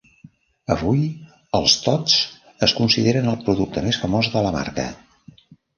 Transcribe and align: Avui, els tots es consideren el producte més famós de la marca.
Avui, 0.75 1.03
els 1.59 1.75
tots 1.89 2.17
es 2.69 2.75
consideren 2.81 3.33
el 3.35 3.41
producte 3.47 3.87
més 3.91 4.05
famós 4.07 4.35
de 4.37 4.47
la 4.49 4.57
marca. 4.61 4.93